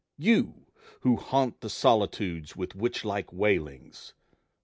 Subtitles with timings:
[0.17, 0.65] you,
[1.01, 4.15] who haunt the solitudes With witch like wailings?